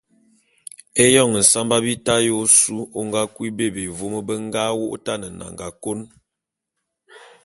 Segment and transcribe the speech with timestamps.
[1.03, 5.99] Éyoñ nsamba bita ya ôsu ô nga kui bebé vôm be nga wô’ôtan nnanga kôn.